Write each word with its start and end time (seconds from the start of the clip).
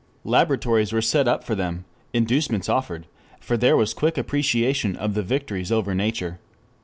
Laboratories 0.25 0.91
were 0.91 0.99
set 1.03 1.27
up 1.27 1.43
for 1.43 1.53
them, 1.53 1.85
inducements 2.11 2.67
offered, 2.67 3.05
for 3.39 3.55
there 3.55 3.77
was 3.77 3.93
quick 3.93 4.17
appreciation 4.17 4.95
of 4.95 5.13
the 5.13 5.21
victories 5.21 5.71
over 5.71 5.93
nature. 5.93 6.39